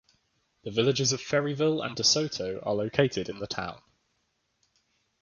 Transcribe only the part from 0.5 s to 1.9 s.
The villages of Ferryville